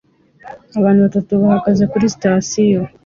Abantu 0.79 0.99
batatu 1.05 1.31
bahagaze 1.41 1.83
kuri 1.91 2.13
sitasiyo 2.13 2.81